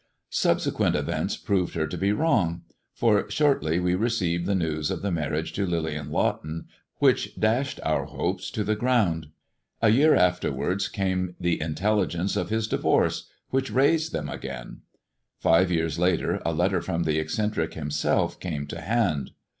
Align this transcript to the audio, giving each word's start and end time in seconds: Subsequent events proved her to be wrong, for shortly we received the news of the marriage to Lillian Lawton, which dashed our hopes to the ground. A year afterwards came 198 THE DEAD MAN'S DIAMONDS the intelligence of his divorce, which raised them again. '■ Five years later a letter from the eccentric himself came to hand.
Subsequent 0.33 0.95
events 0.95 1.37
proved 1.37 1.75
her 1.75 1.85
to 1.85 1.95
be 1.95 2.11
wrong, 2.11 2.63
for 2.95 3.29
shortly 3.29 3.79
we 3.79 3.93
received 3.93 4.47
the 4.47 4.55
news 4.55 4.89
of 4.89 5.03
the 5.03 5.11
marriage 5.11 5.53
to 5.53 5.63
Lillian 5.63 6.09
Lawton, 6.11 6.65
which 6.97 7.39
dashed 7.39 7.79
our 7.83 8.05
hopes 8.05 8.49
to 8.49 8.63
the 8.63 8.75
ground. 8.75 9.27
A 9.79 9.89
year 9.89 10.15
afterwards 10.15 10.87
came 10.87 11.35
198 11.37 11.37
THE 11.39 11.43
DEAD 11.43 11.59
MAN'S 11.59 11.59
DIAMONDS 11.59 11.77
the 11.77 11.85
intelligence 11.85 12.35
of 12.35 12.49
his 12.49 12.67
divorce, 12.67 13.29
which 13.51 13.69
raised 13.71 14.11
them 14.11 14.27
again. 14.27 14.67
'■ 14.67 14.77
Five 15.39 15.71
years 15.71 15.99
later 15.99 16.41
a 16.43 16.51
letter 16.51 16.81
from 16.81 17.03
the 17.03 17.19
eccentric 17.19 17.75
himself 17.75 18.39
came 18.39 18.65
to 18.65 18.81
hand. 18.81 19.33